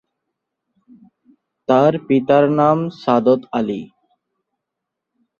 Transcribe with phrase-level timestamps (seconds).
[1.69, 3.81] তার পিতার নাম সাদত আলী।